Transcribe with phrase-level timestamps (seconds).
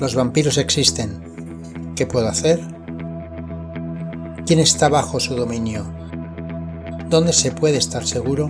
[0.00, 1.92] Los vampiros existen.
[1.94, 2.60] ¿Qué puedo hacer?
[4.44, 5.86] ¿Quién está bajo su dominio?
[7.08, 8.48] ¿Dónde se puede estar seguro?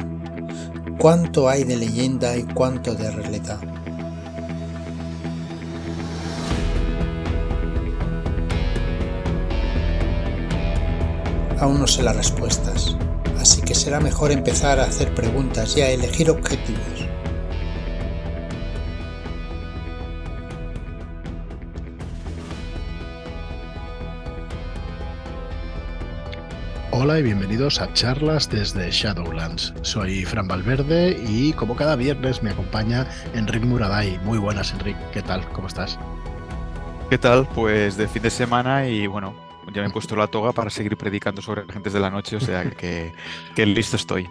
[0.98, 3.60] ¿Cuánto hay de leyenda y cuánto de realidad?
[11.60, 12.96] Aún no sé las respuestas,
[13.38, 17.13] así que será mejor empezar a hacer preguntas y a elegir objetivos.
[27.04, 29.74] Hola y bienvenidos a charlas desde Shadowlands.
[29.82, 34.18] Soy Fran Valverde y como cada viernes me acompaña Enrique Muraday.
[34.20, 35.46] Muy buenas Enrique, ¿qué tal?
[35.50, 35.98] ¿Cómo estás?
[37.10, 37.46] ¿Qué tal?
[37.54, 39.34] Pues de fin de semana y bueno,
[39.74, 42.40] ya me he puesto la toga para seguir predicando sobre agentes de la noche, o
[42.40, 43.12] sea que,
[43.54, 44.26] que listo estoy.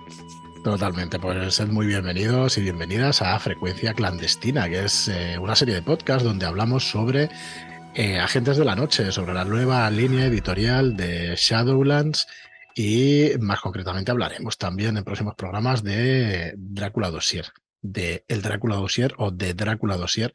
[0.63, 5.75] Totalmente, pues sed muy bienvenidos y bienvenidas a Frecuencia Clandestina, que es eh, una serie
[5.75, 7.29] de podcasts donde hablamos sobre
[7.93, 12.25] eh, agentes de la noche, sobre la nueva línea editorial de Shadowlands
[12.75, 17.45] y más concretamente hablaremos también en próximos programas de Drácula Dossier,
[17.81, 20.33] de El Drácula Dossier o de Drácula Dossier,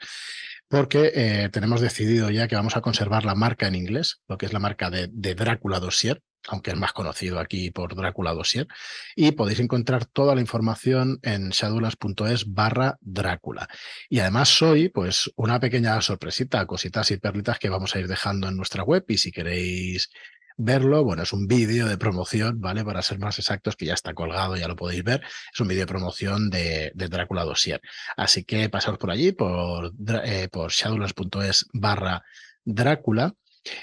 [0.68, 4.46] porque eh, tenemos decidido ya que vamos a conservar la marca en inglés, lo que
[4.46, 8.68] es la marca de, Drácula Dossier, aunque es más conocido aquí por Drácula Dossier,
[9.16, 13.68] y podéis encontrar toda la información en shadowlands.es barra Drácula.
[14.08, 18.46] Y además hoy, pues una pequeña sorpresita, cositas y perlitas que vamos a ir dejando
[18.46, 20.10] en nuestra web y si queréis
[20.58, 21.04] verlo.
[21.04, 22.84] Bueno, es un vídeo de promoción, ¿vale?
[22.84, 25.22] Para ser más exactos, que ya está colgado, ya lo podéis ver.
[25.52, 27.80] Es un vídeo de promoción de, Drácula Dossier.
[28.16, 32.22] Así que pasaos por allí, por, eh, por shadowlands.es barra
[32.64, 33.34] Drácula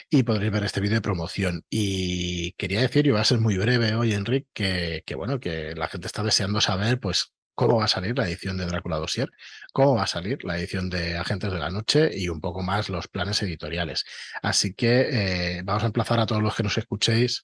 [0.10, 1.64] y podréis ver este vídeo de promoción.
[1.70, 5.74] Y quería decir, y va a ser muy breve hoy, Enrique, que, que, bueno, que
[5.76, 9.32] la gente está deseando saber, pues, cómo va a salir la edición de Drácula Dossier,
[9.74, 12.90] cómo va a salir la edición de Agentes de la Noche y un poco más
[12.90, 14.06] los planes editoriales.
[14.44, 17.44] Así que eh, vamos a emplazar a todos los que nos escuchéis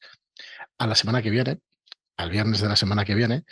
[0.78, 1.60] a la semana que viene,
[2.18, 3.44] al viernes de la semana que viene,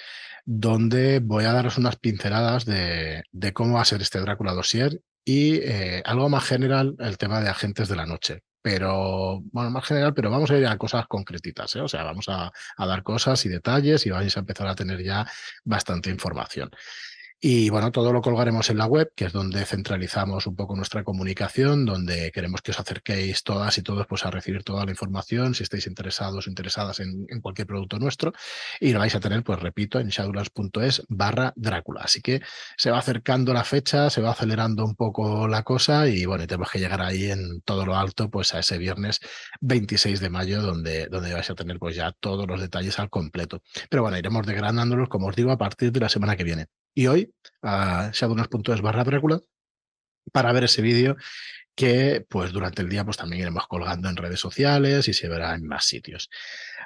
[0.45, 3.23] donde voy a daros unas pinceladas de,
[3.53, 7.50] cómo va a ser este Drácula Dossier y eh, algo más general el tema de
[7.50, 11.75] Agentes de la Noche pero bueno, más general, pero vamos a ir a cosas concretitas,
[11.75, 11.81] ¿eh?
[11.81, 15.02] o sea, vamos a, a, dar cosas y detalles y vais a empezar a tener
[15.03, 15.25] ya
[15.64, 16.70] bastante información.
[17.41, 21.05] Y bueno, todo lo colgaremos en la web, que es donde centralizamos un poco nuestra
[21.05, 25.55] comunicación, donde queremos que os acerquéis todas y todos pues, a recibir toda la información,
[25.55, 28.33] si estáis interesados o interesadas en, cualquier producto nuestro.
[28.81, 32.01] Y lo vais a tener, pues repito, en shadowlands.es barra Drácula.
[32.01, 32.41] Así que
[32.75, 36.69] se va acercando la fecha, se va acelerando un poco la cosa y bueno, tenemos
[36.69, 39.22] que llegar ahí en todo lo alto, pues a ese viernes
[39.61, 43.61] 26 de mayo, donde, donde vais a tener pues ya todos los detalles al completo.
[43.89, 47.07] Pero bueno, iremos degradándolos, como os digo, a partir de la semana que viene y
[47.07, 49.41] hoy a shadowlands.es barra Drácula
[50.31, 51.16] para ver ese vídeo
[51.75, 55.55] que pues durante el día pues también iremos colgando en redes sociales y se verá
[55.55, 56.29] en más sitios.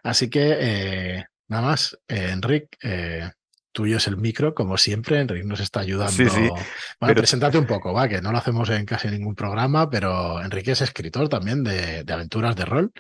[0.04, 3.32] Así que eh, nada más, eh, Enric, eh,
[3.72, 6.12] tuyo es el micro, como siempre, Enric nos está ayudando.
[6.12, 6.48] Sí, sí,
[7.00, 10.72] bueno, preséntate un poco, va, que no lo hacemos en casi ningún programa, pero Enrique
[10.74, 12.92] es escritor también de, aventuras de rol.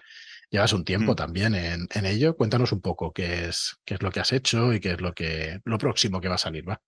[0.54, 1.16] Llevas un tiempo mm.
[1.16, 2.38] también en, en, ello.
[2.38, 5.12] Cuéntanos un poco qué es, qué es lo que has hecho y qué es lo
[5.12, 6.80] que lo próximo que va a salir, va.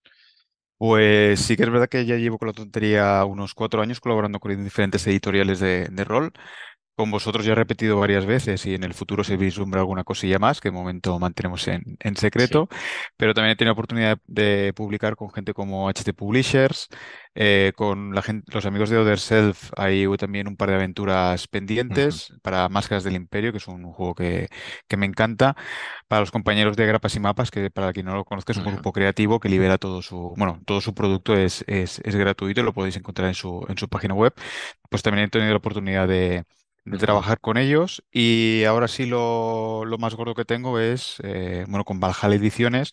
[0.78, 4.40] Pues sí que es verdad que ya llevo con la tontería unos cuatro años colaborando
[4.40, 6.32] con diferentes editoriales de, de rol
[6.96, 10.40] con vosotros ya he repetido varias veces y en el futuro se vislumbra alguna cosilla
[10.40, 12.70] más que de momento mantenemos en, secreto,
[13.18, 16.88] pero también he tenido oportunidad de publicar con gente como HT Publishers,
[17.36, 21.48] eh, con la gente, los amigos de Other Self, hay también un par de aventuras
[21.50, 24.48] pendientes para Máscaras del Imperio, que es un juego que,
[24.88, 25.58] que, me encanta,
[26.08, 28.66] para los compañeros de Grapas y Mapas, que para quien no lo conozca es un
[28.66, 32.74] grupo creativo que libera todo su, bueno, todo su producto es, es, es gratuito, lo
[32.74, 34.34] podéis encontrar en su, en su página web.
[34.90, 36.46] Pues también he tenido la oportunidad de
[36.86, 41.84] de trabajar con ellos y ahora sí lo, más gordo que tengo es, eh, bueno,
[41.84, 42.92] con Valhalla Ediciones,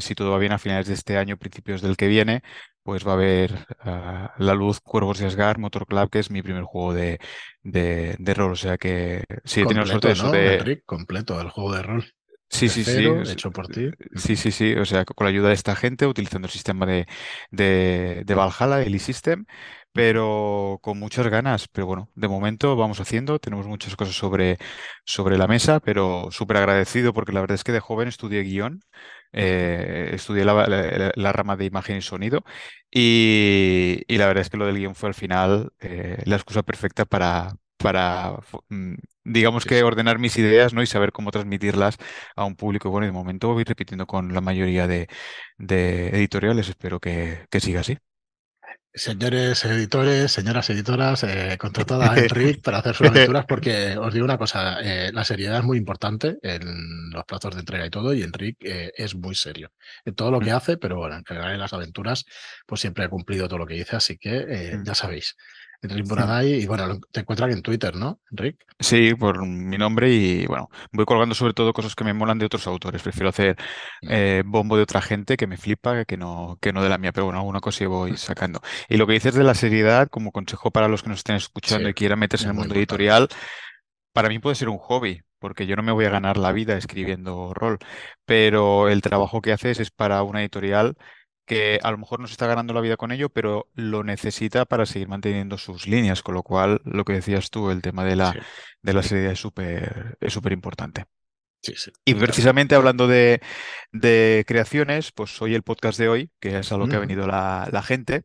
[0.00, 2.42] si todo va bien a finales de este año, principios del que viene,
[2.82, 6.42] pues va a haber ah, La Luz, Cuervos y Asgar, Motor Club, que es mi
[6.42, 7.18] primer juego de,
[7.62, 10.82] de, rol, o sea que sí he tenido suerte de eso de...
[10.84, 12.04] completo el juego de rol.
[12.52, 13.06] Sí, sí, sí.
[13.30, 13.88] Hecho por ti.
[14.14, 14.74] Sí, sí, sí.
[14.74, 17.06] O sea, con la ayuda de esta gente, utilizando el sistema de,
[17.50, 19.46] de, de Valhalla, el e-System,
[19.92, 21.68] pero con muchas ganas.
[21.68, 24.58] Pero bueno, de momento vamos haciendo, tenemos muchas cosas sobre,
[25.04, 28.80] sobre la mesa, pero súper agradecido porque la verdad es que de joven estudié guion,
[29.32, 32.44] eh, estudié la, rama de imagen y sonido
[32.90, 36.62] y, y, la verdad es que lo del guion fue al final eh, la excusa
[36.62, 38.36] perfecta para, para
[38.68, 40.82] mm, digamos que ordenar mis ideas ¿no?
[40.82, 41.96] y saber cómo transmitirlas
[42.36, 42.90] a un público.
[42.90, 45.08] Bueno, de momento voy repitiendo con la mayoría de,
[45.58, 47.98] de editoriales, espero que, que siga así.
[48.94, 54.26] Señores editores, señoras editoras, eh, contratada a Enric para hacer sus aventuras porque os digo
[54.26, 58.12] una cosa, eh, la seriedad es muy importante en los plazos de entrega y todo
[58.12, 59.72] y Enric eh, es muy serio
[60.04, 62.26] en todo lo que hace, pero bueno, en general en las aventuras
[62.66, 64.84] pues siempre ha cumplido todo lo que dice, así que eh, Mm.
[64.84, 65.36] ya sabéis,
[65.82, 68.56] Enric Buraday y bueno, te encuentran en Twitter, ¿no, Enric?
[68.78, 72.46] Sí, por mi nombre y bueno, voy colgando sobre todo cosas que me molan de
[72.46, 73.02] otros autores.
[73.02, 73.56] Prefiero hacer
[74.08, 77.12] eh, bombo de otra gente que me flipa que no, que no de la mía,
[77.12, 78.60] pero bueno, alguna cosa voy sacando.
[78.88, 81.88] Y lo que dices de la seriedad, como consejo para los que nos estén escuchando
[81.88, 83.28] Sí, y quieran meterse en el mundo editorial,
[84.12, 86.76] para mí puede ser un hobby, porque yo no me voy a ganar la vida
[86.76, 87.78] escribiendo rol,
[88.24, 90.96] pero el trabajo que haces es para una editorial
[91.46, 94.64] que a lo mejor no se está ganando la vida con ello, pero lo necesita
[94.64, 98.16] para seguir manteniendo sus líneas, con lo cual lo que decías tú, el tema de
[98.16, 98.38] la, Sí,
[98.82, 101.06] de la seriedad es súper, es súper importante.
[101.62, 101.92] sí, sí.
[102.04, 103.40] Y precisamente hablando de,
[103.92, 107.00] de creaciones, pues hoy el podcast de hoy, que es a lo que ha Ujú.
[107.00, 108.24] venido la, la gente,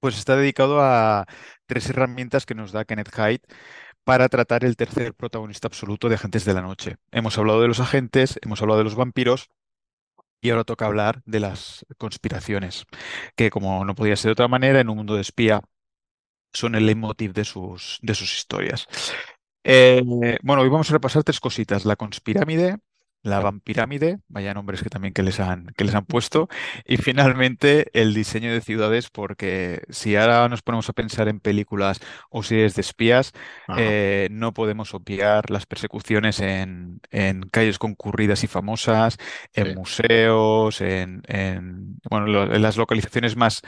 [0.00, 1.26] pues está dedicado a
[1.66, 3.42] tres herramientas que nos da Kenneth Hyde
[4.04, 6.96] para tratar el tercer protagonista absoluto de Agentes de la Noche.
[7.12, 9.48] Hemos hablado de los agentes, hemos hablado de los vampiros
[10.42, 12.86] y ahora toca hablar de las conspiraciones,
[13.36, 15.62] que como no podía ser de otra manera, en un mundo de espía
[16.52, 18.86] son el leitmotiv de sus, de sus historias.
[19.64, 20.02] Eh,
[20.42, 22.78] bueno, hoy vamos a repasar tres cositas: la conspirámide,
[23.22, 26.48] la vampirámide, vaya nombres que también que les han, que les han puesto,
[26.84, 32.00] y finalmente el diseño de ciudades, porque si ahora nos ponemos a pensar en películas
[32.30, 33.32] o series de espías,
[33.74, 39.18] eh, no podemos obviar las persecuciones en, en calles concurridas y famosas,
[39.54, 39.74] en Sí.
[39.74, 43.62] museos, en, en, bueno, lo- en las localizaciones más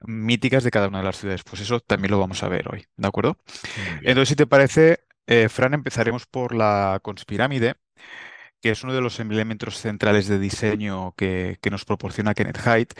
[0.00, 1.42] míticas de cada una de las ciudades.
[1.44, 3.38] Pues eso también lo vamos a ver hoy, ¿de acuerdo?
[4.02, 7.76] Entonces, si te parece, eh, Fran, empezaremos por la conspirámide,
[8.60, 12.94] que es uno de los elementos centrales de diseño que, nos proporciona Kenneth Hyde.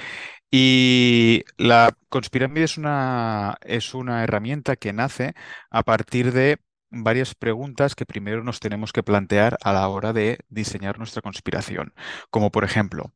[0.51, 5.35] Y la conspirámide es una, es una herramienta que nace
[5.71, 6.59] a partir de
[6.91, 11.95] varias preguntas que primero nos tenemos que plantear a la hora de diseñar nuestra conspiración.
[12.31, 13.13] Como por ejemplo,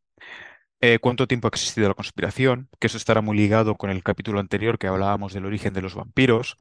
[0.81, 2.69] eh, ¿cuánto tiempo ha existido la conspiración?
[2.79, 5.95] Que eso estará muy ligado con el capítulo anterior que hablábamos del origen de los
[5.95, 6.57] vampiros.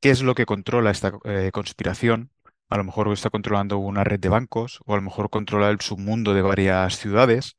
[0.00, 2.31] ¿Qué es lo que controla esta eh, conspiración?
[2.72, 5.80] A lo mejor está controlando una red de bancos o a lo mejor controla el
[5.82, 7.56] submundo de varias ciudades.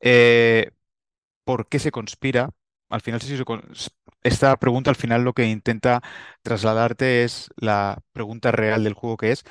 [0.00, 0.72] Eh,
[1.44, 2.50] ¿por qué se conspira?
[2.88, 3.20] Al final,
[4.24, 6.02] esta pregunta al final lo que intenta
[6.42, 9.44] trasladarte es la pregunta real del juego que es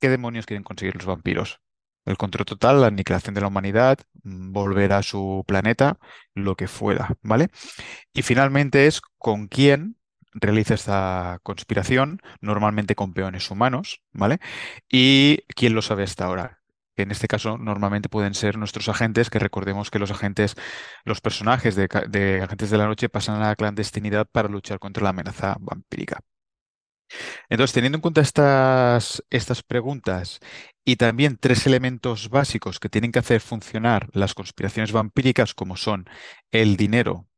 [0.00, 1.60] ¿qué demonios quieren conseguir los vampiros?
[2.06, 5.98] El control total, la aniquilación de la humanidad, volver a su planeta,
[6.34, 7.50] lo que fuera, ¿vale?
[8.14, 9.96] Y finalmente es con quién
[10.40, 14.38] realiza esta conspiración, normalmente con peones humanos, ¿vale?
[14.90, 16.60] Y quién lo sabe hasta ahora.
[16.96, 20.54] En este caso normalmente pueden ser nuestros agentes, que recordemos que los agentes,
[21.04, 25.10] los personajes de Agentes de la Noche pasan a la clandestinidad para luchar contra la
[25.10, 26.20] amenaza vampírica.
[27.48, 30.40] Entonces, teniendo en cuenta estas, estas preguntas
[30.84, 36.06] y también tres elementos básicos que tienen que hacer funcionar las conspiraciones vampíricas, como son
[36.50, 37.28] el dinero,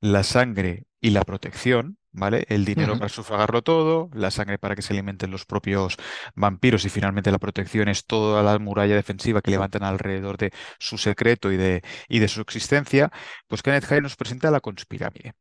[0.00, 2.44] la sangre y la protección, ¿vale?
[2.48, 5.96] El dinero para sufragarlo todo, la sangre para que se alimenten los propios
[6.34, 10.98] vampiros y finalmente la protección es toda la muralla defensiva que levantan alrededor de su
[10.98, 13.10] secreto y de, y de su existencia,
[13.48, 15.34] pues Kenneth Hyde nos presenta la conspirámide.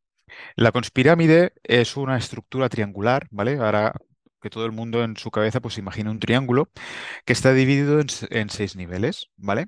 [0.55, 3.57] La conspirámide es una estructura triangular, ¿vale?
[3.57, 3.93] Ahora
[4.41, 6.69] que todo el mundo en su cabeza pues imagina un triángulo
[7.25, 9.67] que está dividido en, en seis niveles, ¿vale?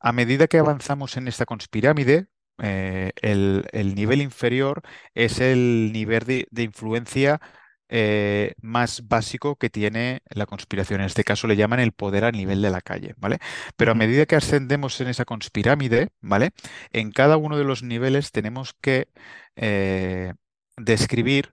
[0.00, 2.28] A medida que avanzamos en esta conspirámide,
[2.62, 4.82] eh, el, el nivel inferior
[5.14, 7.40] es el nivel de, de influencia
[7.88, 11.00] eh, más básico que tiene la conspiración.
[11.00, 13.38] En este caso le llaman el poder a nivel de la calle, ¿vale?
[13.76, 16.50] Pero a medida que ascendemos en esa conspirámide, ¿vale?
[16.92, 19.08] En cada uno de los niveles tenemos que
[19.56, 20.34] eh,
[20.76, 21.52] describir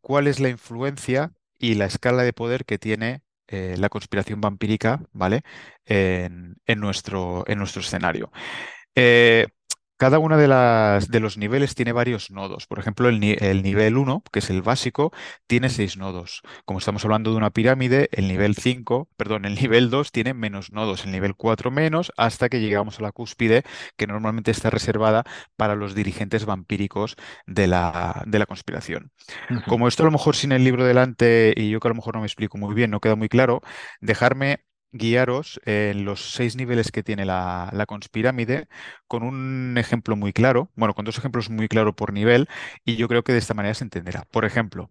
[0.00, 5.00] cuál es la influencia y la escala de poder que tiene eh, la conspiración vampírica,
[5.12, 5.42] ¿vale?
[5.86, 8.30] En, en nuestro, en nuestro escenario.
[8.96, 9.46] Eh,
[9.96, 12.66] cada uno de, las, de los niveles tiene varios nodos.
[12.66, 15.12] Por ejemplo, el, ni- el nivel 1, que es el básico,
[15.46, 16.42] tiene seis nodos.
[16.64, 20.72] Como estamos hablando de una pirámide, el nivel 5, perdón, el nivel 2 tiene menos
[20.72, 23.62] nodos, el nivel 4 menos, hasta que llegamos a la cúspide,
[23.96, 25.24] que normalmente está reservada
[25.56, 29.12] para los dirigentes vampíricos de la, de la conspiración.
[29.64, 32.14] Como esto a lo mejor sin el libro delante y yo que a lo mejor
[32.14, 33.62] no me explico muy bien, no queda muy claro,
[34.00, 38.68] dejarme guiaros en los seis niveles que tiene la, la conspirámide
[39.08, 42.48] con un ejemplo muy claro, bueno, con dos ejemplos muy claros por nivel
[42.84, 44.24] y yo creo que de esta manera se entenderá.
[44.30, 44.90] Por ejemplo,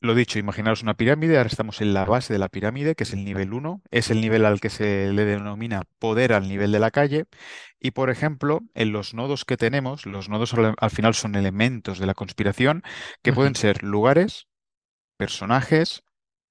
[0.00, 3.12] Lo dicho, imaginaros una pirámide, ahora estamos en la base de la pirámide, que es
[3.12, 6.80] el nivel 1, es el nivel al que se le denomina poder al nivel de
[6.80, 7.26] la calle,
[7.78, 12.00] y por ejemplo, en los nodos que tenemos, los nodos al, al final son elementos
[12.00, 12.82] de la conspiración,
[13.22, 14.48] que pueden ser lugares,
[15.16, 16.04] personajes,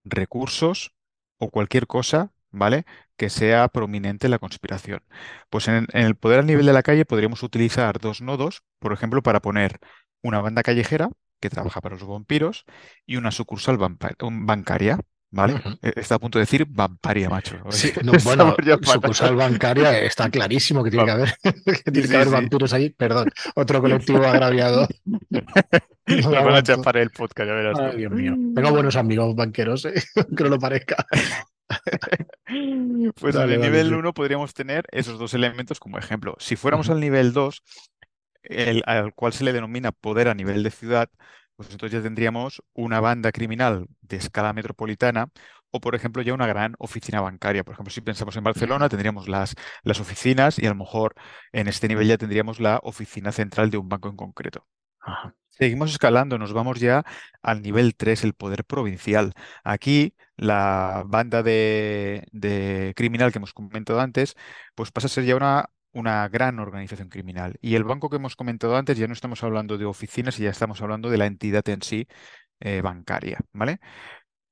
[0.03, 0.93] recursos
[1.37, 2.85] o cualquier cosa, ¿vale?
[3.17, 5.01] Que sea prominente en la conspiración.
[5.49, 8.93] Pues en, en el poder al nivel de la calle podríamos utilizar dos nodos, por
[8.93, 9.79] ejemplo, para poner
[10.21, 12.65] una banda callejera que trabaja para los vampiros
[13.05, 13.77] y una sucursal
[14.19, 14.99] bancaria,
[15.31, 15.55] ¿vale?
[15.81, 17.57] Eh, Está a punto de decir vamparia, macho.
[17.71, 21.33] Sí, no, bueno, sucursal bancaria está clarísimo que tiene que haber,
[21.83, 22.33] que tiene Sí, que haber sí.
[22.33, 22.89] vampiros allí.
[22.91, 24.87] Perdón, otro colectivo agraviado.
[26.07, 27.97] Nos van a chapar el podcast, ya verás Ay, tú.
[27.97, 28.35] Dios mío.
[28.53, 29.93] Tengo buenos amigos banqueros, ¿eh?
[30.15, 31.05] aunque no lo parezca.
[33.19, 33.93] Pues en Vale, el vale, nivel sí.
[33.93, 36.35] 1 podríamos tener esos dos elementos como ejemplo.
[36.39, 37.63] Si fuéramos al nivel 2,
[38.43, 41.09] el, al cual se le denomina poder a nivel de ciudad,
[41.55, 45.29] pues entonces ya tendríamos una banda criminal de escala metropolitana
[45.71, 47.63] o, por ejemplo, ya una gran oficina bancaria.
[47.63, 51.15] Por ejemplo, si pensamos en Barcelona, tendríamos las, las oficinas y a lo mejor
[51.53, 54.67] en este nivel ya tendríamos la oficina central de un banco en concreto.
[54.99, 55.35] Ajá.
[55.49, 57.03] Seguimos escalando, nos vamos ya
[57.41, 59.33] al nivel 3, el poder provincial.
[59.63, 64.35] Aquí la banda de, de criminal que hemos comentado antes,
[64.75, 67.57] pues pasa a ser ya una, una gran organización criminal.
[67.61, 70.81] Y el banco que hemos comentado antes ya no estamos hablando de oficinas, ya estamos
[70.81, 72.07] hablando de la entidad en sí
[72.61, 73.79] eh, bancaria, ¿vale?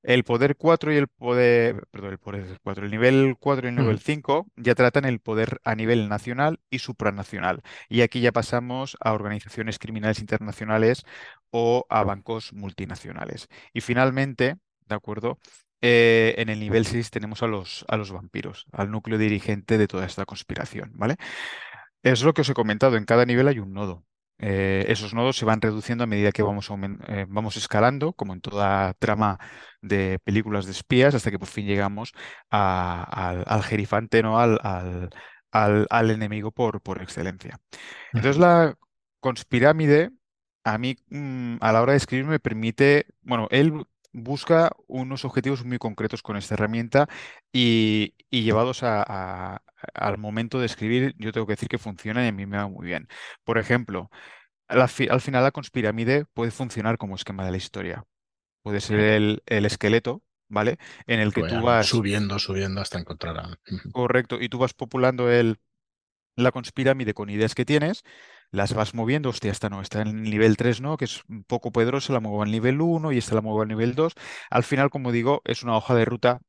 [0.04, 3.76] El poder 4 y el poder, perdón, el poder 4, el nivel 4 y el
[3.76, 4.00] nivel Ujú.
[4.00, 7.62] 5 ya tratan el poder a nivel nacional y supranacional.
[7.90, 11.04] Y aquí ya pasamos a organizaciones criminales internacionales
[11.52, 13.50] o a bancos multinacionales.
[13.74, 14.56] Y finalmente,
[14.88, 15.38] ¿de acuerdo?
[15.82, 19.88] Eh, en el nivel 6 tenemos a los, a los vampiros, al núcleo dirigente de
[19.88, 21.16] toda esta conspiración, ¿vale?
[22.04, 24.06] Es lo que os he comentado, en cada nivel hay un nodo.
[24.42, 26.70] Eh, esos nodos se van reduciendo a medida que vamos,
[27.10, 29.38] eh, vamos escalando, como en toda trama
[29.82, 32.14] de películas de espías, hasta que por fin llegamos
[32.50, 34.40] a- al, al jerifante, ¿no?
[34.40, 35.10] Al, al-
[35.52, 37.60] al- al enemigo por, por excelencia.
[38.14, 38.76] Entonces la
[39.20, 40.12] conspirámide,
[40.64, 45.66] a mí mm, a la hora de escribir me permite, bueno, él busca unos objetivos
[45.66, 47.08] muy concretos con esta herramienta
[47.54, 49.62] y, y llevados a- a-
[49.94, 52.68] al momento de escribir, yo tengo que decir que funciona y a mí me va
[52.68, 53.08] muy bien.
[53.44, 54.10] Por ejemplo,
[54.88, 58.06] fi- al final la conspirámide puede funcionar como esquema de la historia.
[58.64, 60.78] Puede ser el, el esqueleto, ¿vale?
[61.08, 63.60] En el Que tú vas, subiendo, subiendo hasta encontrar a...
[63.92, 65.60] Correcto, y tú vas populando el,
[66.36, 68.04] la conspirámide con ideas que tienes,
[68.52, 70.98] las vas moviendo, hostia, esta no, está en el nivel 3, ¿no?
[70.98, 73.68] Que es un poco poderosa, la muevo al nivel 1 y esta la muevo al
[73.68, 74.14] nivel 2.
[74.50, 76.42] Al final, como digo, es una hoja de ruta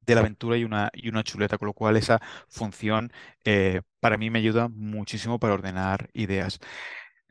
[0.00, 3.12] de la aventura y una, y una chuleta, con lo cual esa función
[3.44, 6.58] eh, para mí me ayuda muchísimo para ordenar ideas.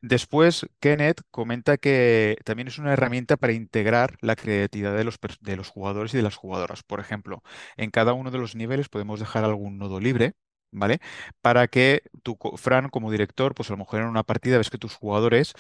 [0.02, 5.56] Después, Kenneth comenta que también es una herramienta para integrar la creatividad de los, de
[5.56, 6.84] los jugadores y de las jugadoras.
[6.84, 7.42] Por ejemplo,
[7.78, 10.34] en cada uno de los niveles podemos dejar algún nodo libre,
[10.74, 11.00] ¿vale?
[11.42, 14.70] Para que tú, co- Fran, como director, pues a lo mejor en una partida ves
[14.70, 15.56] que tus jugadores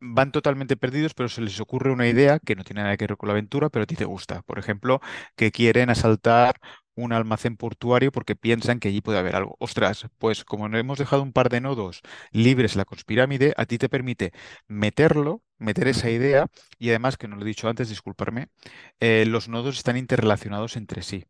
[0.00, 3.16] van totalmente perdidos, pero se les ocurre una idea que no tiene nada que ver
[3.18, 4.42] con la aventura, pero a ti te gusta.
[4.42, 5.00] Por ejemplo,
[5.36, 6.56] que quieren asaltar
[6.94, 9.56] un almacén portuario porque piensan que allí puede haber algo.
[9.60, 12.00] Ostras, pues como no hemos dejado un par de nodos
[12.32, 14.32] libres en la conspirámide, a ti te permite
[14.66, 16.46] meterlo, meter esa idea,
[16.78, 18.48] y además, que no lo he dicho antes, disculparme,
[19.00, 21.26] eh, los nodos están interrelacionados entre sí.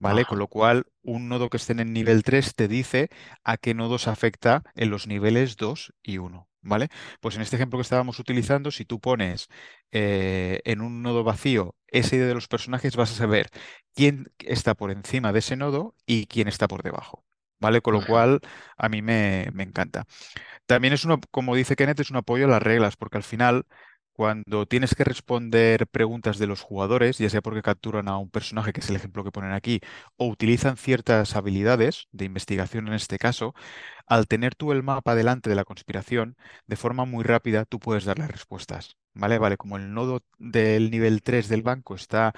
[0.00, 0.24] ¿Vale?
[0.24, 3.10] Con lo cual, un nodo que esté en el nivel 3 te dice
[3.44, 6.48] a qué nodos afecta en los niveles 2 y 1.
[6.62, 6.88] ¿Vale?
[7.20, 9.48] Pues en este ejemplo que estábamos utilizando, si tú pones
[9.92, 13.50] eh, en un nodo vacío esa idea de los personajes, vas a saber
[13.94, 17.24] quién está por encima de ese nodo y quién está por debajo.
[17.60, 17.82] ¿Vale?
[17.82, 18.40] Con lo cual,
[18.78, 20.06] a mí me, me encanta.
[20.66, 23.66] También es uno, como dice Kenneth, es un apoyo a las reglas, porque al final,
[24.12, 28.72] cuando tienes que responder preguntas de los jugadores, ya sea porque capturan a un personaje,
[28.72, 29.80] que es el ejemplo que ponen aquí,
[30.16, 33.54] o utilizan ciertas habilidades de investigación en este caso,
[34.06, 36.36] al tener tú el mapa delante de la conspiración,
[36.66, 38.96] de forma muy rápida tú puedes darle respuestas.
[39.14, 39.38] ¿Vale?
[39.38, 42.32] Vale, como el nodo del nivel 3 del banco está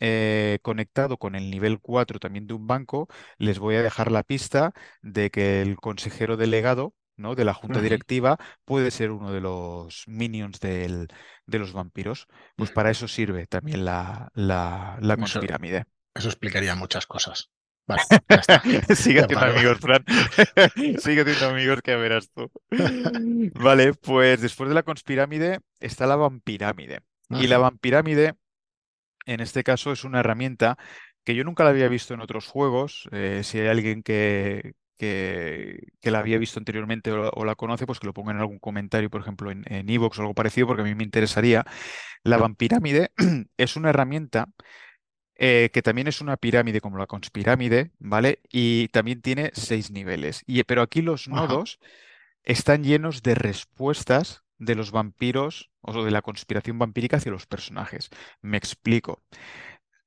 [0.00, 4.22] eh, conectado con el nivel 4 también de un banco, les voy a dejar la
[4.24, 7.34] pista de que el consejero delegado ¿no?
[7.34, 11.08] de la junta directiva puede ser uno de los minions del-
[11.46, 12.26] de los vampiros.
[12.56, 15.84] Pues para eso sirve también la, la, la Eso, conspirámide.
[16.14, 17.50] eso explicaría muchas cosas.
[17.86, 18.62] Vale, ya está.
[18.94, 20.04] Sigue haciendo amigos, Fran.
[20.98, 22.50] Sigue haciendo amigos que verás tú.
[23.54, 27.00] Vale, pues después de la conspirámide está la vampirámide.
[27.30, 28.34] Y la vampirámide,
[29.26, 30.78] en este caso, es una herramienta
[31.24, 33.08] que yo nunca la había visto en otros juegos.
[33.12, 37.86] Eh, si hay alguien que, que, que la había visto anteriormente o, o la conoce,
[37.86, 40.66] pues que lo ponga en algún comentario, por ejemplo, en en iVoox o algo parecido,
[40.66, 41.64] porque a mí me interesaría.
[42.24, 43.12] La vampirámide
[43.58, 44.48] es una herramienta
[45.34, 48.40] eh, que también es una pirámide como la conspirámide, ¿vale?
[48.50, 50.42] Y también tiene seis niveles.
[50.46, 51.46] Y, pero aquí los Ajá.
[51.48, 51.78] nodos
[52.44, 58.10] están llenos de respuestas de los vampiros o de la conspiración vampírica hacia los personajes.
[58.42, 59.22] Me explico.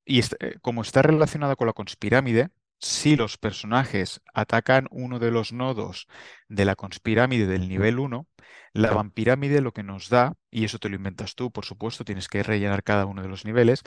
[0.05, 5.31] Y est- eh, como está relacionada con la conspirámide, si los personajes atacan uno de
[5.31, 6.07] los nodos
[6.47, 8.27] de la conspirámide del nivel 1,
[8.73, 12.27] la vampirámide lo que nos da, y eso te lo inventas tú, por supuesto, tienes
[12.29, 13.83] que rellenar cada uno de los niveles,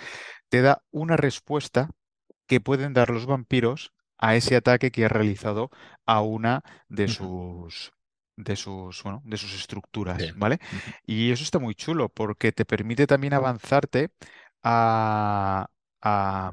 [0.49, 1.90] te da una respuesta
[2.46, 5.70] que pueden dar los vampiros a ese ataque que ha realizado
[6.06, 7.92] a una de sus,
[8.37, 10.32] de sus, bueno, de sus estructuras.
[10.34, 10.58] ¿vale?
[11.06, 14.11] Y eso está muy chulo porque te permite también avanzarte
[14.62, 15.68] a,
[16.02, 16.52] a-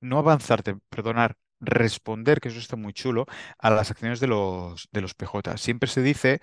[0.00, 3.26] no avanzarte, perdonar, responder, que eso está muy chulo,
[3.58, 5.56] a las acciones de los, de los PJ.
[5.58, 6.40] Siempre se dice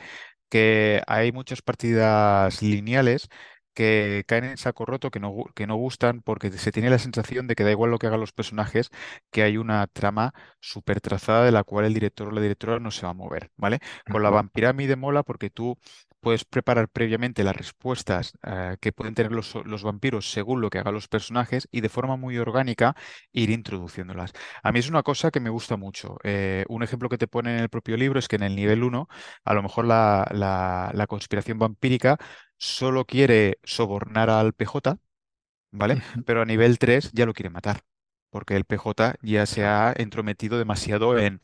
[0.49, 3.29] que hay muchas partidas lineales
[3.73, 7.45] que caen en saco roto, que no, que no gustan, porque se tiene la sensación
[7.47, 8.89] de que da igual lo que hagan los personajes,
[9.31, 12.89] que hay una trama súper trazada de la cual el director o la directora no
[12.91, 13.79] se va a mover, ¿vale?
[14.09, 15.77] Con la vampirámide mola porque tú
[16.25, 20.79] puedes preparar previamente las respuestas eh, que pueden tener los, los vampiros según lo que
[20.79, 22.95] hagan los personajes y de forma muy orgánica
[23.31, 24.33] ir introduciéndolas.
[24.63, 26.17] A mí es una cosa que me gusta mucho.
[26.23, 28.83] Eh, un ejemplo que te pone en el propio libro es que en el nivel
[28.83, 29.07] 1
[29.43, 32.17] a lo mejor la, la- la conspiración vampírica
[32.57, 34.97] solo quiere sobornar al PJ,
[35.71, 35.99] ¿vale?
[36.25, 37.81] Pero a nivel 3 ya lo quiere matar,
[38.29, 41.41] porque el PJ ya se ha entrometido demasiado en,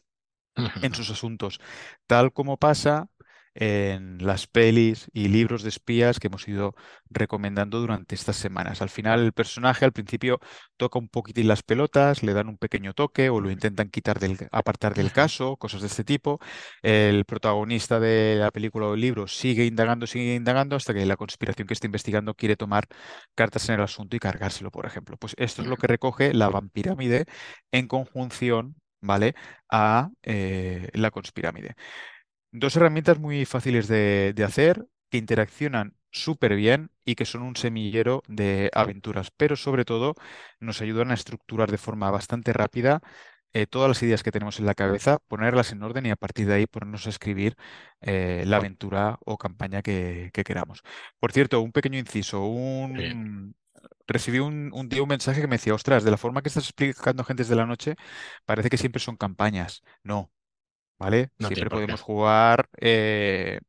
[0.82, 1.60] en sus asuntos,
[2.08, 3.10] tal como pasa
[3.54, 6.74] en las pelis y libros de espías que hemos ido
[7.10, 8.82] recomendando durante estas semanas.
[8.82, 10.40] Al final el personaje al principio
[10.78, 14.38] toca un poquitín las pelotas, le dan un pequeño toque o lo intentan quitar del,
[14.52, 16.40] apartar del caso, cosas de este tipo.
[16.82, 21.18] El protagonista de la película o el libro sigue indagando, sigue indagando hasta que la
[21.18, 22.88] conspiración que está investigando quiere tomar
[23.36, 25.18] cartas en el asunto y cargárselo, por ejemplo.
[25.18, 27.26] Pues esto es lo que recoge la vampirámide
[27.72, 29.36] en conjunción, ¿vale?
[29.72, 31.76] a eh, la conspirámide.
[32.52, 37.56] Dos herramientas muy fáciles de, de hacer, que interaccionan súper bien y que son un
[37.56, 40.16] semillero de aventuras, pero sobre todo
[40.60, 43.02] nos ayudan a estructurar de forma bastante rápida
[43.54, 46.48] eh, todas las ideas que tenemos en la cabeza, ponerlas en orden y a partir
[46.48, 47.56] de ahí ponernos a escribir
[48.02, 50.82] eh, la aventura o campaña que, que queramos.
[51.20, 52.46] Por cierto, un pequeño inciso,
[52.94, 53.18] bien.
[53.18, 53.56] un...
[54.08, 56.66] Recibí un, un día un mensaje que me decía, ostras, de la forma que estás
[56.66, 57.96] explicando Gentes de la Noche,
[58.46, 59.84] parece que siempre son campañas.
[60.04, 60.32] No,
[61.02, 61.32] ¿vale?
[61.40, 63.60] No Siempre podemos jugar eh,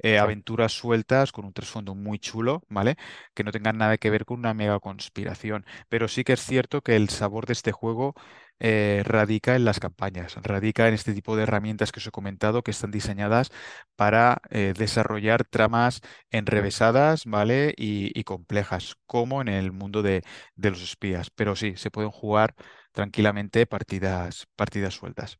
[0.00, 2.96] eh, aventuras sueltas con un trasfondo muy chulo, ¿vale?
[3.34, 5.64] Que no tengan nada que ver con una mega conspiración.
[5.88, 8.14] Pero sí que es cierto que el sabor de este juego
[8.60, 12.62] eh, radica en las campañas, radica en este tipo de herramientas que os he comentado
[12.62, 13.50] que están diseñadas
[13.96, 17.74] para eh, desarrollar tramas enrevesadas, ¿vale?
[17.76, 20.22] Y, y complejas, como en el mundo de,
[20.56, 21.30] de los espías.
[21.30, 22.54] Pero sí, se pueden jugar
[22.92, 25.38] tranquilamente partidas, partidas sueltas.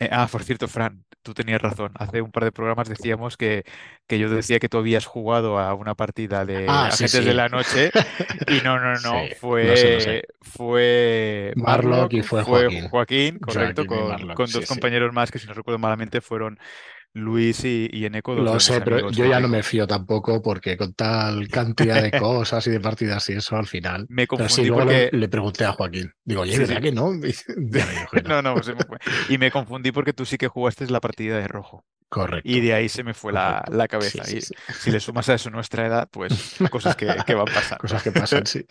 [0.00, 1.92] Eh, ah, por cierto, Fran, tú tenías razón.
[1.96, 3.64] Hace un par de programas decíamos que,
[4.06, 7.34] que yo decía que tú habías jugado a una partida de Ah, sí, Agentes de
[7.34, 7.90] la Noche
[8.46, 10.20] y no, no, Sí, no, sé, lo sé.
[10.20, 13.38] fue, fue Marlock y fue fue Joaquín.
[13.40, 16.58] Correcto, Joaquín y con, con dos compañeros más que si no recuerdo malamente fueron
[17.14, 20.94] Luis y, y Eneco, Lo sé, pero yo ya no me fío tampoco porque con
[20.94, 24.08] tal cantidad de cosas y de partidas y eso al final.
[24.08, 25.10] Me Pero sí, confundí luego porque...
[25.10, 26.12] le pregunté a Joaquín.
[26.24, 26.82] Digo, oye, Sí, ¿verdad sí.
[26.82, 27.12] que no?
[27.14, 27.34] Y
[27.88, 28.10] no.
[28.24, 28.98] No, no, se me fue.
[29.26, 31.84] Y me confundí porque tú sí que jugaste la partida de rojo.
[32.42, 34.24] Y Correcto, de ahí se me fue la, la Sí, cabeza.
[34.24, 34.42] sí, Y
[34.76, 37.82] si le sumas a eso nuestra edad, pues cosas que, que van pasando.
[37.82, 38.64] Cosas que pasan, sí.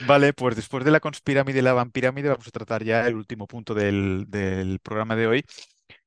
[0.00, 3.46] Vale, pues después de la conspirámide y la vampirámide, vamos a tratar ya el último
[3.48, 5.44] punto del, del programa de hoy,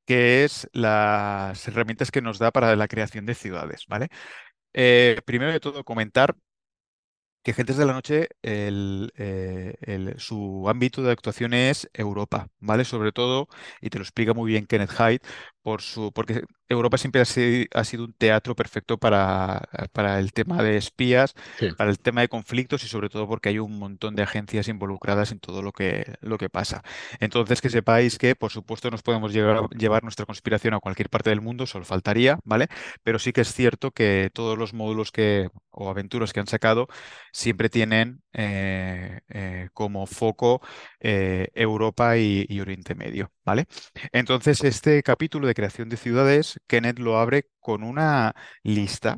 [0.05, 4.09] que es las herramientas que nos da para la creación de ciudades, ¿vale?
[4.73, 6.35] Eh, primero de todo, comentar
[7.43, 12.85] que Gentes de la Noche, el, eh, el- su ámbito de actuación es Europa, ¿vale?
[12.85, 13.47] Sobre todo,
[13.81, 15.21] y te lo explica muy bien Kenneth Hyde,
[15.62, 19.62] por su, porque Europa siempre ha sido, ha sido un teatro perfecto para,
[19.93, 23.50] para el tema de espías, Sí, para el tema de conflictos y sobre todo porque
[23.50, 26.84] hay un montón de agencias involucradas en todo lo que, lo que pasa.
[27.19, 31.30] Entonces, que sepáis que, por supuesto, nos podemos llegar- llevar nuestra conspiración a cualquier parte
[31.30, 32.67] del mundo, solo faltaría, ¿vale?
[33.04, 36.88] Pero sí que es cierto que todos los módulos que, o aventuras que han sacado
[37.32, 40.62] siempre tienen eh, eh, como foco
[40.99, 43.65] eh, Europa y, Oriente Medio, ¿vale?
[44.12, 49.17] Entonces, este capítulo de creación de ciudades, Kenneth lo abre con una lista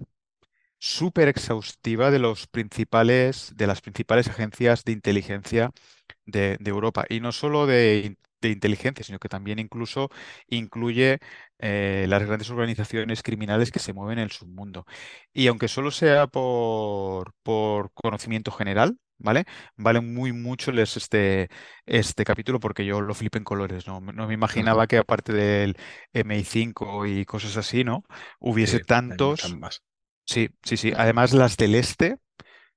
[0.79, 5.71] súper exhaustiva de los principales, de las principales agencias de inteligencia
[6.25, 7.05] de, Europa.
[7.09, 8.17] Y no solo de
[8.51, 10.09] inteligencia, sino que también incluso
[10.47, 11.19] incluye
[11.59, 14.85] eh, las grandes organizaciones criminales que se mueven en el submundo.
[15.33, 19.45] Y aunque solo sea por, por conocimiento general, ¿vale?
[19.77, 21.49] Vale muy mucho les este,
[21.87, 24.01] este capítulo porque yo lo flipé en colores, ¿no?
[24.01, 25.75] No me imaginaba que aparte del
[26.13, 28.03] MI5 y cosas así, ¿no?
[28.39, 29.59] Hubiese Sí, tantos.
[29.59, 29.81] más.
[30.25, 30.93] Sí, sí, sí.
[30.95, 32.17] Además, las del este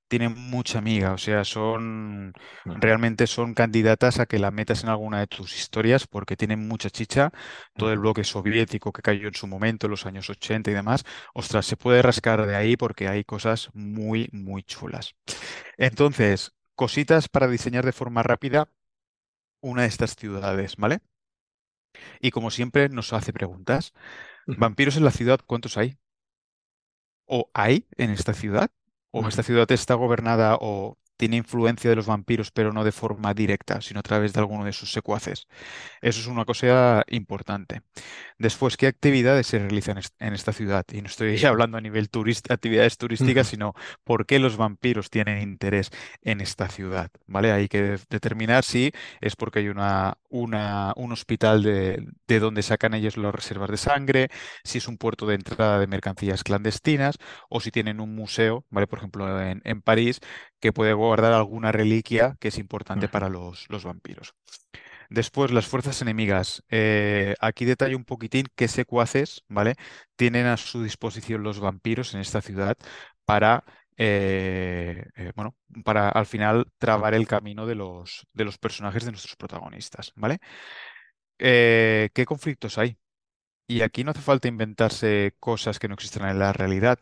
[0.07, 2.33] tienen mucha amiga, o sea, son
[2.65, 6.67] Ujú, realmente son candidatas a que la metas en alguna de tus historias porque tienen
[6.67, 7.31] mucha chicha.
[7.75, 11.03] Todo el bloque soviético que cayó en su momento, en los años 80 y demás.
[11.33, 15.15] Ostras, se puede rascar de ahí porque hay cosas muy, muy chulas.
[15.77, 18.69] Entonces, cositas para diseñar de forma rápida
[19.61, 20.99] una de estas ciudades, ¿vale?
[22.21, 23.93] Y como siempre, nos hace preguntas.
[24.45, 25.97] ¿Vampiros en la ciudad cuántos hay?
[27.25, 28.71] ¿O hay en esta ciudad?
[29.11, 33.33] ¿O esta ciudad está gobernada o tiene influencia de los vampiros, pero no de forma
[33.33, 35.47] directa, sino a través de alguno de sus secuaces?
[36.01, 37.81] Eso es una cosa importante.
[38.37, 40.85] Después, ¿qué actividades se realizan en esta ciudad?
[40.91, 45.41] Y no estoy hablando a nivel turista, actividades turísticas, sino por qué los vampiros tienen
[45.41, 45.89] interés
[46.21, 47.51] en esta ciudad, ¿vale?
[47.51, 52.61] Hay que de- determinar si es porque hay una, una- un hospital de, de donde
[52.63, 54.29] sacan ellos las reservas de sangre,
[54.63, 57.17] si es un puerto de entrada de mercancías clandestinas
[57.49, 58.87] o si tienen un museo, ¿vale?
[58.87, 60.19] Por ejemplo, en, en París,
[60.59, 64.33] que puede guardar alguna reliquia que es importante para los, los vampiros.
[65.09, 66.63] Después, las fuerzas enemigas.
[66.69, 69.75] Eh, aquí detallo un poquitín qué secuaces, ¿vale?
[70.15, 72.77] Tienen a su disposición los vampiros en esta ciudad
[73.25, 73.63] para,
[73.97, 79.11] eh, eh, bueno, para al final trabar el camino de los, de los personajes de
[79.11, 80.39] nuestros protagonistas, ¿vale?
[81.39, 82.97] ¿qué conflictos hay?
[83.67, 86.99] Y aquí no hace falta inventarse cosas que no existen en la realidad.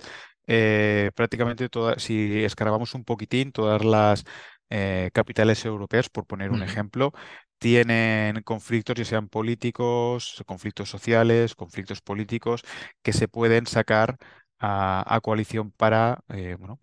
[0.47, 4.23] Eh, prácticamente todas, si escarbamos un poquitín, todas las
[4.69, 7.13] eh, capitales europeas, por poner un ejemplo,
[7.57, 12.61] tienen conflictos, ya sean políticos, conflictos sociales, conflictos políticos,
[13.01, 14.17] que se pueden sacar
[14.59, 16.79] a, a coalición para, eh, bueno,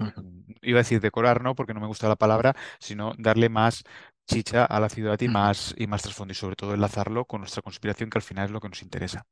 [0.62, 1.54] iba a decir decorar, ¿no?
[1.54, 3.82] Porque no me gusta la palabra, sino darle más
[4.26, 7.62] chicha a la ciudad y más, y más trasfondo, y sobre todo enlazarlo con nuestra
[7.62, 9.26] conspiración, que al final es lo que nos interesa.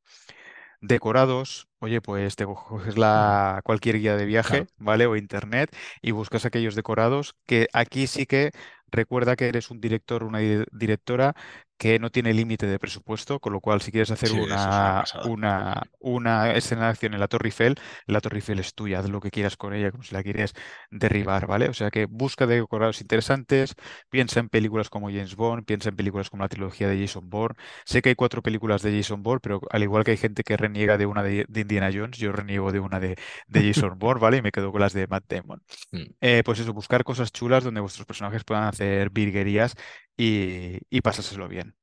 [0.82, 4.64] Decorados, oye, pues te coges la, cualquier guía de Claro.
[4.64, 5.06] viaje, ¿vale?
[5.06, 8.50] O internet y buscas aquellos decorados que aquí sí que
[8.90, 11.34] recuerda que eres un director o una di- directora
[11.80, 14.78] que no tiene límite de presupuesto, con lo cual si quieres hacer Sí, eso es
[14.78, 18.74] una una, una, una escena de acción en la Torre Eiffel, la Torre Eiffel es
[18.74, 20.54] tuya, haz lo que quieras con ella, como si la quieres
[20.90, 21.68] derribar, ¿vale?
[21.70, 23.74] O sea que busca decorados interesantes,
[24.10, 27.56] piensa en películas como James Bond, piensa en películas como la trilogía de Jason Bourne
[27.84, 30.56] Sé que hay cuatro películas de Jason Bourne, pero al igual que hay gente que
[30.56, 33.16] reniega de una de, de Indiana Jones, yo reniego de una de,
[33.48, 34.36] de Jason Bourne, ¿vale?
[34.38, 35.62] Y me quedo con las de Matt Damon.
[35.92, 39.74] Mm, Eh, pues eso, buscar cosas chulas donde vuestros personajes puedan hacer virguerías
[40.20, 41.76] y, y pasárselo bien.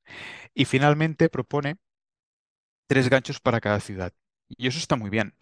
[0.55, 1.77] Y finalmente propone
[2.87, 4.13] tres ganchos para cada ciudad.
[4.49, 5.35] Y eso está muy bien,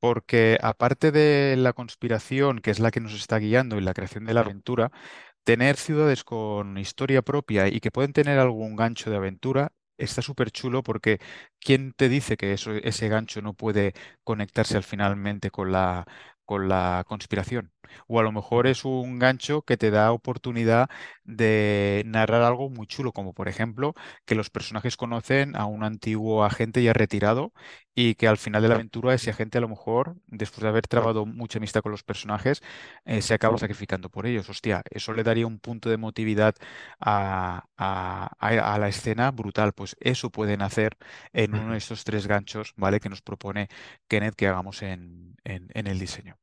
[0.00, 4.24] porque aparte de la conspiración, que es la que nos está guiando en la creación
[4.26, 4.92] de la aventura,
[5.44, 10.50] tener ciudades con historia propia y que pueden tener algún gancho de aventura está súper
[10.52, 11.20] chulo porque
[11.60, 13.94] ¿quién te dice que eso, ese gancho no puede
[14.24, 16.06] conectarse al finalmente con la,
[16.46, 17.72] con la conspiración?
[18.06, 20.88] O a lo mejor es un gancho que te da oportunidad
[21.24, 23.94] de narrar algo muy chulo, como por ejemplo
[24.24, 27.52] que los personajes conocen a un antiguo agente ya retirado
[27.94, 30.86] y que al final de la aventura ese agente a lo mejor, después de haber
[30.86, 32.62] trabado mucha amistad con los personajes,
[33.04, 34.48] eh, se acaba sacrificando por ellos.
[34.50, 36.54] Hostia, eso le daría un punto de emotividad
[37.00, 39.72] a, a- a- la escena brutal.
[39.72, 40.96] Pues eso pueden hacer
[41.32, 43.00] en uno de estos tres ganchos, ¿vale?
[43.00, 43.68] Que nos propone
[44.08, 46.36] Kenneth que hagamos en, en- en el diseño.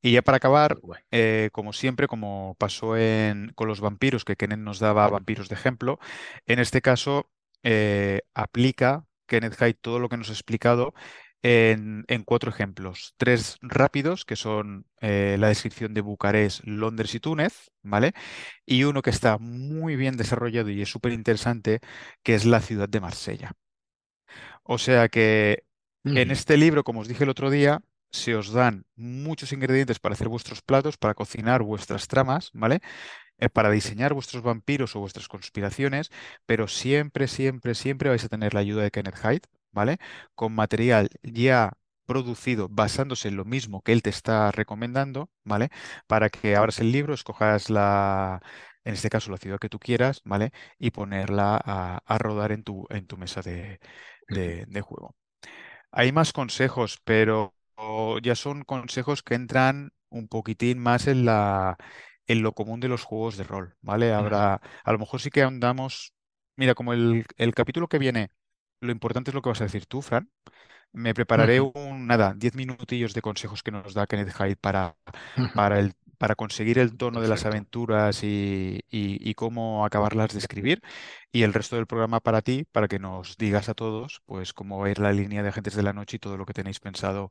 [0.00, 0.78] Y ya para acabar,
[1.10, 5.54] eh, como siempre, como pasó en- con los vampiros, que Kenneth nos daba vampiros de
[5.54, 5.98] ejemplo,
[6.46, 7.30] en este caso
[7.62, 10.94] eh, aplica Kenneth Hyde todo lo que nos ha explicado
[11.42, 13.14] en, en cuatro ejemplos.
[13.16, 18.12] Tres rápidos, que son eh, la descripción de Bucarest, Londres y Túnez, ¿vale?
[18.66, 21.80] Y uno que está muy bien desarrollado y es súper interesante,
[22.22, 23.52] que es la ciudad de Marsella.
[24.62, 25.64] O sea que
[26.14, 30.14] en este libro, como os dije el otro día, se os dan muchos ingredientes para
[30.14, 32.80] hacer vuestros platos, para cocinar vuestras tramas, ¿vale?
[33.38, 36.10] Eh, para diseñar vuestros vampiros o vuestras conspiraciones,
[36.46, 39.98] pero siempre, siempre, siempre vais a tener la ayuda de Kenneth Hyde, ¿vale?
[40.34, 41.72] Con material ya
[42.06, 45.70] producido basándose en lo mismo que él te está recomendando, ¿vale?
[46.06, 48.40] Para que abras el libro, escojas la,
[48.84, 50.52] en este caso, la ciudad que tú quieras, ¿vale?
[50.78, 53.42] Y ponerla a, rodar en tu, en tu mesa
[54.28, 55.14] de- de juego.
[55.92, 57.54] Hay más consejos, pero
[58.22, 61.76] ya son consejos que entran un poquitín más en la,
[62.26, 64.12] en lo común de los juegos de rol, ¿vale?
[64.12, 66.14] Habrá, a lo mejor sí que ahondamos
[66.56, 68.30] mira, como el, el capítulo que viene,
[68.80, 70.30] lo importante es lo que vas a decir tú, Fran.
[70.92, 74.96] Me prepararé un, nada, 10 minutillos de consejos que nos da Kenneth Hyde para,
[75.54, 80.80] para, el, para conseguir el tono de las aventuras y, y, cómo acabarlas de escribir.
[81.32, 84.78] Y el resto del programa para ti, para que nos digas a todos, pues cómo
[84.78, 86.78] va a ir la línea de Agentes de la Noche y todo lo que tenéis
[86.78, 87.28] pensado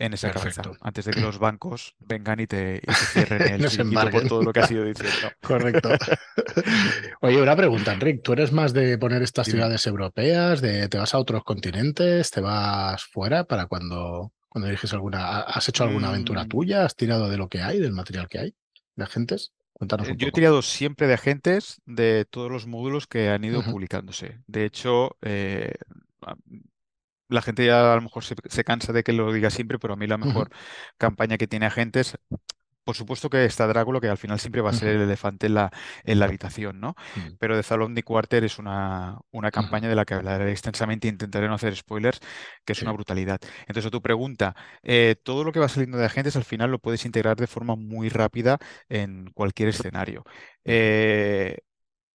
[0.00, 3.70] en esa cabeza, antes de que los bancos vengan y te, cierren el
[4.10, 5.30] por todo lo que has ido diciendo.
[5.40, 5.90] Correcto.
[7.20, 11.14] Oye, una pregunta, Enric, ¿tú eres más de poner estas ciudades europeas, de te vas
[11.14, 16.44] a otros continentes, te vas fuera para cuando, cuando diriges alguna, has hecho alguna aventura
[16.44, 16.48] mm.
[16.48, 18.54] tuya, has tirado de lo que hay, del material que hay,
[18.94, 19.52] de agentes?
[19.72, 23.64] Cuéntanos eh, Yo he tirado siempre de agentes de todos los módulos que han ido
[23.64, 24.38] publicándose.
[24.46, 25.72] De hecho, eh,
[27.28, 29.96] la gente ya a lo mejor se, cansa de que lo diga siempre, pero a
[29.96, 30.50] mí la mejor
[30.98, 32.16] campaña que tiene agentes,
[32.84, 35.54] por supuesto que está Drácula, que al final siempre va a ser el elefante en
[35.54, 35.70] la,
[36.04, 36.94] en la habitación, ¿no?
[37.16, 37.36] Mm.
[37.38, 41.54] Pero de Zalón Quarter es una, una campaña de la que hablaré extensamente, intentaré no
[41.54, 42.20] hacer spoilers,
[42.64, 43.40] que es una brutalidad.
[43.60, 46.78] Entonces, a tu pregunta, eh, todo lo que va saliendo de agentes al final lo
[46.78, 50.24] puedes integrar de forma muy rápida en cualquier escenario.
[50.64, 51.58] Eh,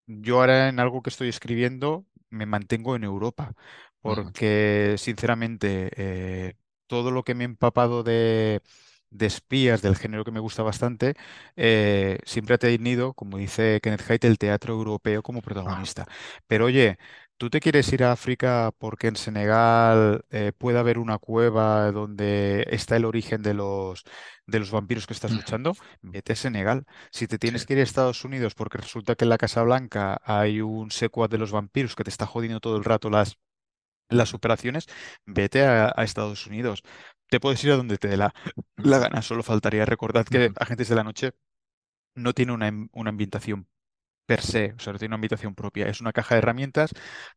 [0.07, 3.54] yo ahora en algo que estoy escribiendo me mantengo en Europa
[4.00, 6.54] porque sinceramente eh,
[6.87, 8.62] todo lo que me he empapado de,
[9.11, 11.14] espías del género que me gusta bastante,
[11.57, 16.07] eh, siempre ha tenido, como dice Kenneth Haidt, el teatro europeo como protagonista.
[16.47, 16.99] Pero oye,
[17.37, 22.66] ¿tú te quieres ir a África porque en Senegal eh, puede haber una cueva donde
[22.71, 24.05] está el origen de los,
[24.47, 25.75] de los vampiros que estás luchando?
[26.03, 26.85] Vete a Senegal.
[27.11, 30.21] Si te tienes que ir a Estados Unidos porque resulta que en la Casa Blanca
[30.25, 33.38] hay un secuaz de los vampiros que te está jodiendo todo el rato las
[34.09, 34.87] las operaciones,
[35.27, 36.83] vete a, Estados Unidos.
[37.29, 38.35] Te puedes ir a donde te dé la,
[38.77, 39.23] la gana.
[39.23, 41.33] Solo faltaría recordar que Agentes de la Noche
[42.14, 43.69] no tiene una, una ambientación
[44.27, 45.88] per se, o sea, no tiene una ambientación propia.
[45.88, 46.91] Es una caja de herramientas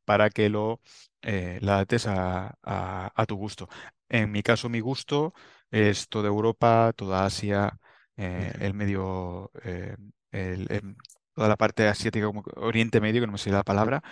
[0.06, 0.82] para que lo
[1.22, 3.70] eh, la adaptes a, a, tu gusto.
[4.10, 5.34] En mi caso, mi gusto
[5.72, 7.80] es toda Europa, toda Asia,
[8.18, 9.96] eh, el medio, eh,
[10.32, 10.96] el, em,
[11.34, 14.04] toda la parte asiática, como Oriente Medio, que no me sé la palabra,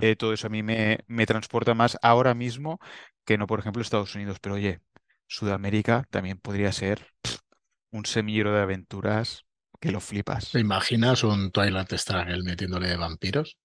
[0.00, 2.78] eh, todo eso a mí me, me transporta más ahora mismo
[3.24, 4.38] que no, por ejemplo, Estados Unidos.
[4.40, 4.80] Pero oye,
[5.28, 7.06] Sudamérica también podría ser
[7.90, 9.44] un semillero de aventuras
[9.80, 10.50] que lo flipas.
[10.50, 13.58] ¿Te imaginas un Twilight Struggle metiéndole vampiros?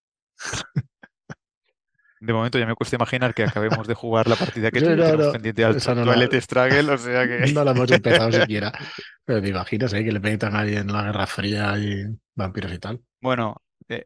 [2.19, 5.65] De momento ya me cuesta imaginar que acabemos de jugar la partida que tenemos pendiente
[5.65, 7.51] al Twilight Struggle, o sea que...
[7.51, 8.71] No la hemos empezado siquiera.
[9.25, 10.03] Pero te imaginas ¿eh?
[10.05, 13.01] que le metan ahí en la Guerra Fría y vampiros y tal.
[13.19, 14.05] Bueno, eh,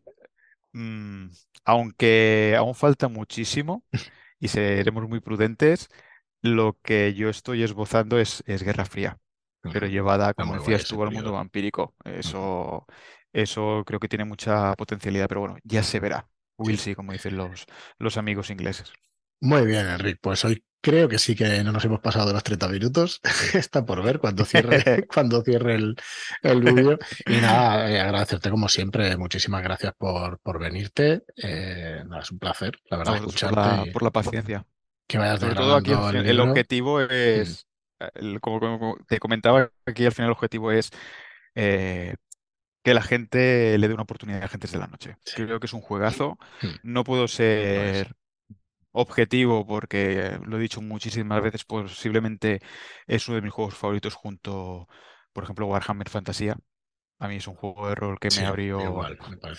[0.74, 1.28] mm,
[1.66, 3.84] aunque aún falta muchísimo
[4.40, 5.90] y seremos muy prudentes,
[6.56, 9.18] lo que yo estoy esbozando es, es Guerra Fría,
[9.74, 11.96] pero llevada, como decías tú, al mundo vampírico.
[12.04, 12.86] Eso,
[13.34, 16.28] eso creo que tiene mucha potencialidad, pero bueno, ya se verá.
[16.58, 17.66] Will sí, como dicen los,
[18.00, 18.92] los amigos ingleses.
[19.40, 20.20] Muy bien, Enrique.
[20.22, 23.22] Pues hoy creo que sí que no nos hemos pasado los 30 minutos.
[23.54, 25.96] Está por ver cuando cierre, cuando cierre el,
[26.42, 26.98] el vídeo.
[27.26, 29.16] Y nada, eh, agradecerte como siempre.
[29.18, 31.24] Muchísimas gracias por, por venirte.
[31.36, 33.92] Eh, es un placer, la verdad, escucharte.
[33.92, 34.66] Por la, paciencia.
[35.08, 37.08] Que vayas Sobre todo aquí el, objetivo mm.
[37.10, 37.68] es,
[38.42, 40.92] como, te comentaba, aquí al final el objetivo es
[41.56, 42.16] eh,
[42.84, 45.18] que la gente le dé una oportunidad a Agentes de la Noche.
[45.36, 46.38] Creo que es un juegazo.
[46.62, 46.68] Mm.
[46.84, 48.16] No puedo ser
[48.92, 52.62] objetivo, porque lo he dicho muchísimas veces, posiblemente
[53.06, 54.88] es uno de mis juegos favoritos junto,
[55.34, 56.58] por ejemplo, Warhammer Fantasía.
[57.20, 58.94] A mí es un juego de rol que me abrió.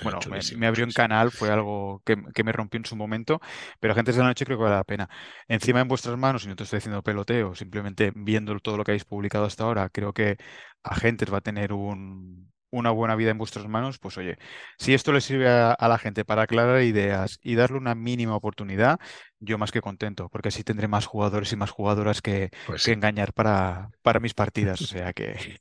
[0.03, 0.21] bueno,
[0.57, 3.41] me, abrió en canal, fue algo que, me rompió en su momento,
[3.81, 5.09] pero Agentes de la Noche creo que vale la pena.
[5.49, 8.93] Encima en vuestras manos, y no te estoy haciendo peloteo, simplemente viendo todo lo que
[8.93, 10.37] habéis publicado hasta ahora, creo que
[10.85, 14.37] Agentes va a tener un, una buena vida en vuestras manos, pues oye,
[14.79, 18.99] si esto le sirve a, la gente para aclarar ideas y darle una mínima oportunidad,
[19.41, 23.33] yo más que contento, porque así tendré más jugadores y más jugadoras que, pues engañar
[23.33, 24.81] para, para mis partidas.
[24.81, 25.59] O sea que.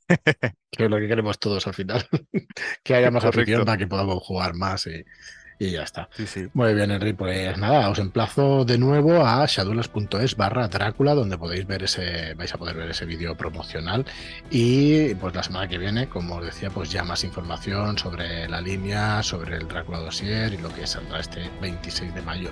[0.70, 2.06] que es lo que queremos todos al final.
[2.82, 5.04] que haya más afición para que podamos jugar más y,
[5.58, 6.08] y ya está.
[6.54, 7.16] Muy bien, Enrique.
[7.16, 12.52] Pues nada, os emplazo de nuevo a shadulas.es barra Drácula, donde podéis ver ese, vais
[12.54, 14.04] a poder ver ese vídeo promocional.
[14.50, 18.60] Y pues la semana que viene, como os decía, pues ya más información sobre la
[18.60, 22.50] línea, sobre el Drácula Dossier y lo que saldrá este 26 de mayo.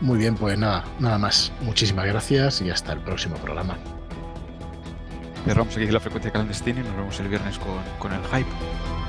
[0.00, 1.52] Muy bien, pues nada, nada más.
[1.60, 3.76] Muchísimas gracias y hasta el próximo programa.
[5.44, 9.03] Cerramos aquí la frecuencia clandestina y nos vemos el viernes con, con el hype.